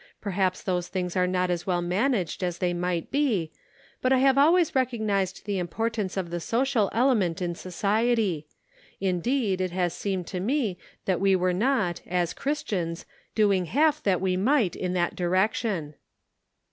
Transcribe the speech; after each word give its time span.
Perhaps 0.19 0.63
those 0.63 0.89
tilings 0.89 1.15
are 1.15 1.27
not 1.27 1.51
as 1.51 1.67
well 1.67 1.79
managed 1.79 2.43
as 2.43 2.57
they 2.57 2.73
might 2.73 3.11
be, 3.11 3.51
but 4.01 4.11
I 4.11 4.17
have 4.17 4.35
always 4.35 4.73
recognized 4.73 5.45
the 5.45 5.59
im 5.59 5.67
portance 5.67 6.17
of 6.17 6.31
the 6.31 6.39
social 6.39 6.89
element 6.91 7.39
in 7.39 7.53
society; 7.53 8.47
indeed, 8.99 9.61
it 9.61 9.69
has 9.69 9.93
seemed 9.93 10.25
to 10.25 10.39
me 10.39 10.79
that 11.05 11.21
we 11.21 11.35
were 11.35 11.53
not, 11.53 12.01
as 12.07 12.33
Christians, 12.33 13.05
doing 13.35 13.65
half 13.67 14.01
that 14.01 14.19
we 14.21 14.35
might 14.35 14.75
in 14.75 14.93
that 14.93 15.15
direction." 15.15 15.93